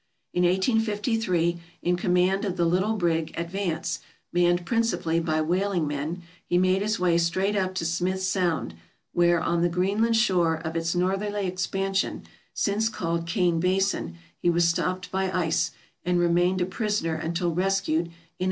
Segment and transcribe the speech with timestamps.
[0.33, 3.99] In 1853, in command of the little brig "Advance,"
[4.33, 8.73] manned principally by whaling men, he made his way straight up to Smith Sound,
[9.13, 13.51] where, on the Greenland shore of its northerly expansion, since called M ISC ELLA NEO
[13.75, 15.69] US 453 Kane Basin, he was stopped by ice
[16.03, 18.19] and remained a prisoner until rescued in 1855.